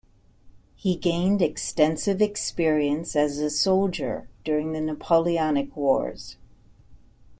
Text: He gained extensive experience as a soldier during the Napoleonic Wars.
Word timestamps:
He 0.73 0.95
gained 0.95 1.43
extensive 1.43 2.23
experience 2.23 3.15
as 3.15 3.37
a 3.37 3.51
soldier 3.51 4.27
during 4.43 4.73
the 4.73 4.81
Napoleonic 4.81 5.75
Wars. 5.77 6.37